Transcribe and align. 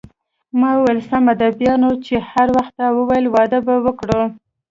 ما 0.59 0.71
وویل: 0.77 0.99
سمه 1.09 1.33
ده، 1.39 1.47
بیا 1.59 1.73
نو 1.81 1.89
چې 2.05 2.15
هر 2.29 2.47
وخت 2.57 2.73
تا 2.79 2.87
وویل 2.97 3.25
واده 3.35 3.59
به 3.65 3.75
وکړو. 3.85 4.23